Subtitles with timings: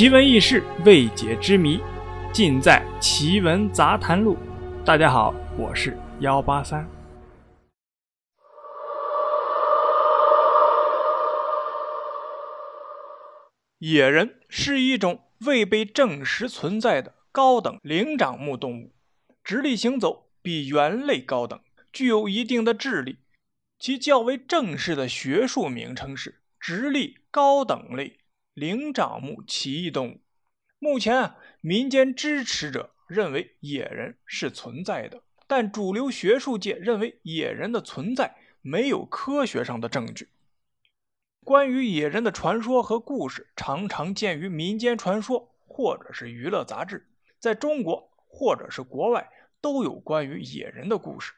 [0.00, 1.78] 奇闻异事、未解之谜，
[2.32, 4.34] 尽在《奇闻杂谈录》。
[4.82, 6.88] 大家好，我是幺八三。
[13.76, 18.94] 野人是一种未被证实存在的高等灵长目动物，
[19.44, 21.60] 直立行走比猿类高等，
[21.92, 23.18] 具有一定的智力。
[23.78, 28.16] 其较为正式的学术名称是直立高等类
[28.54, 30.20] 灵长目奇异动物。
[30.78, 40.28] 目前，民间支持者认为野人是存在的，但主流学术界认为野人的存在没有科学上的证据。
[41.44, 47.08] 关于野人的传说和故事，常常见于民间传说或者是娱乐杂志。
[47.38, 51.32] 在中国或者是国外，都有关于野人的故事，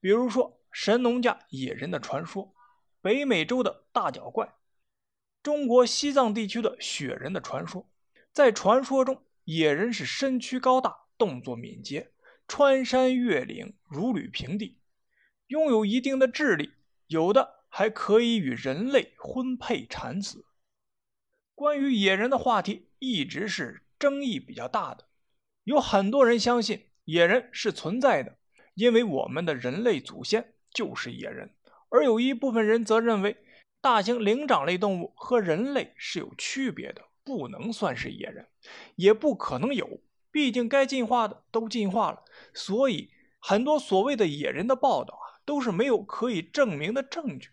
[0.00, 0.56] 比如说。
[0.72, 2.54] 神农架野人的传说，
[3.02, 4.54] 北美洲的大脚怪，
[5.42, 7.90] 中国西藏地区的雪人的传说。
[8.32, 12.12] 在传说中，野人是身躯高大，动作敏捷，
[12.46, 14.78] 穿山越岭如履平地，
[15.48, 16.72] 拥有一定的智力，
[17.06, 20.44] 有的还可以与人类婚配产子。
[21.54, 25.08] 关于野人的话题一直是争议比较大的，
[25.64, 28.38] 有很多人相信野人是存在的，
[28.74, 30.54] 因为我们的人类祖先。
[30.72, 31.52] 就是野人，
[31.88, 33.36] 而有一部分人则认为，
[33.80, 38.46] 大型灵长类动物和人类是有区别的，不能算是野人，
[38.96, 40.00] 也不可能有，
[40.30, 42.22] 毕竟该进化的都进化了。
[42.52, 47.50] 所以，很多所谓的野人的报道啊，都是没有可以证明的证据。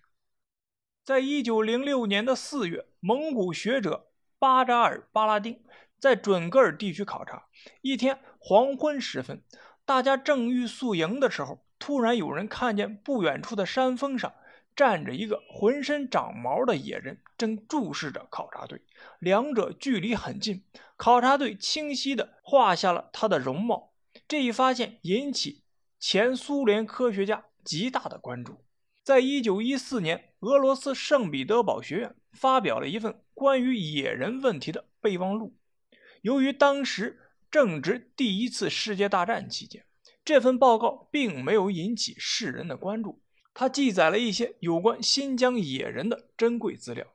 [1.05, 5.63] 在一九零六年的四月，蒙古学者巴扎尔·巴拉丁
[5.97, 7.47] 在准噶尔地区考察，
[7.81, 9.41] 一天黄昏时分，
[9.85, 11.63] 大家正欲宿营的时候。
[11.79, 14.33] 突然有人看见不远处的山峰上
[14.77, 18.79] 站着一个浑身长毛的野人，正注视着考察队。
[19.17, 20.63] 两者距离很近，
[20.95, 23.91] 考察队清晰地画下了他的容貌。
[24.27, 25.63] 这一发现引起
[25.99, 28.63] 前苏联科学家极大的关注。
[29.03, 35.57] 在一九一四年，俄罗斯圣彼得堡学院发表了一份关于野人问题的备忘录。
[36.21, 39.83] 由于当时正值第一次世界大战期间。
[40.23, 43.21] 这份报告并没有引起世人的关注，
[43.59, 47.07] 它记载了一些有关新疆野人的珍贵资料。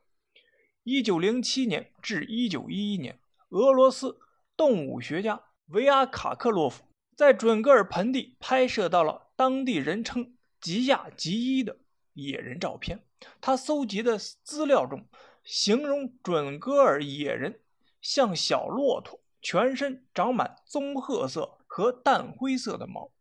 [0.83, 3.17] 一九零七年至一九一一年，
[3.51, 4.19] 俄罗斯
[4.57, 6.83] 动物学家维阿卡克洛夫
[7.15, 11.77] 在准噶尔盆地拍摄到了当地人称“吉亚吉伊”的
[12.11, 13.05] 野人照片。
[13.39, 15.07] 他搜集的资料中，
[15.45, 17.61] 形容准噶尔野人
[18.01, 21.57] 像小骆驼，全身长满棕褐色。
[21.65, 23.11] 和淡灰色的毛，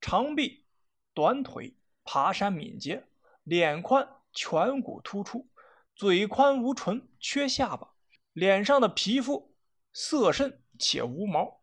[0.00, 0.64] 长臂、
[1.12, 3.04] 短腿，爬山敏捷，
[3.42, 5.48] 脸宽，颧骨突出，
[5.96, 7.88] 嘴宽无唇，缺下巴，
[8.32, 9.54] 脸上的皮肤
[9.92, 11.60] 色深且无毛，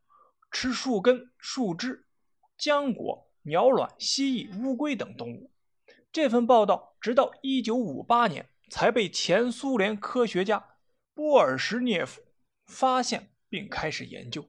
[0.51, 2.06] 吃树根、树枝、
[2.59, 5.51] 浆果、鸟卵、蜥蜴、乌龟等动物。
[6.12, 10.75] 这份报道直到1958年才被前苏联科学家
[11.13, 12.22] 波尔什涅夫
[12.66, 14.46] 发现并开始研究。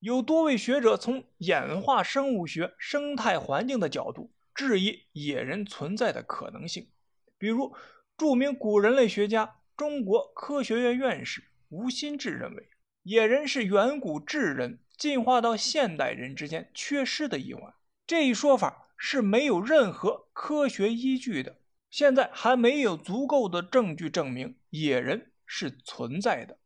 [0.00, 6.88] 有多位学者从演化生物学、生态环境的角度质疑野人存在的可能性，
[7.38, 7.74] 比如
[8.16, 12.68] 著名古人类学家、中国科学院院士吴新志认为，
[13.02, 17.72] 野人是远古智人进化到现代人之间缺失的一环。
[18.06, 21.58] 这一说法是没有任何科学依据的，
[21.88, 26.58] 现在还没有足够的证据证明野人是存在的。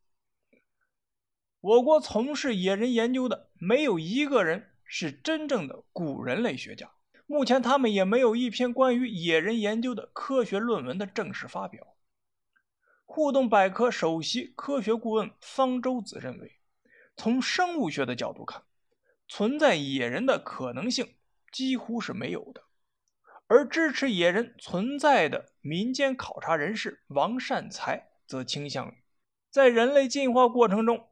[1.61, 6.91] 我国从事野人研究的没有一个人是真正的古人类学家，
[7.27, 11.97] 目前他们也没有一篇关于野人研究的科学论文的正式发表。
[13.05, 16.59] 互动百科首席科学顾问方舟子认为，
[17.17, 18.63] 从生物学的角度看，
[19.29, 21.15] 存在野人的可能性
[21.53, 22.63] 几乎是没有的。
[23.47, 28.95] 而支持野人存在的民间考察人士王善才则倾向于，
[29.51, 31.09] 在人类进化过程中。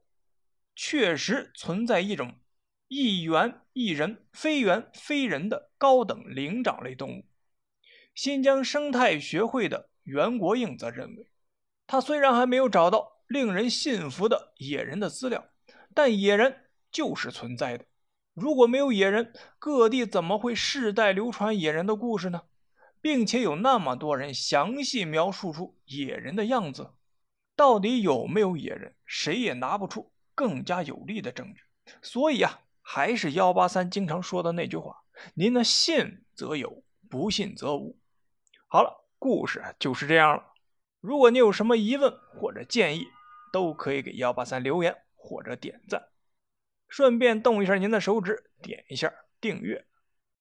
[0.74, 2.36] 确实存在一种
[2.94, 7.24] 一猿一人、非猿非人的高等灵长类动物。
[8.14, 11.26] 新疆生态学会的袁国应则认为，
[11.86, 15.48] 他虽然还没有找到令人信服的野人的资料，
[15.94, 17.86] 但野人就是存在的。
[18.34, 22.42] 如果没有野人，各地怎么会世代流传野人的故事呢？
[23.00, 26.90] 并且有那么多人详细描述出野人的样子，
[27.56, 30.12] 到底有没有野人，谁也拿不出。
[30.34, 31.62] 更加有力的证据，
[32.02, 37.98] 所以啊，还是幺八三经常说的那句话：您的信则有，不信则无。
[38.66, 40.52] 好了，故事就是这样了。
[41.00, 43.06] 如果你有什么疑问或者建议，
[43.52, 46.08] 都可以给幺八三留言或者点赞，
[46.88, 49.86] 顺便动一下您的手指，点一下订阅。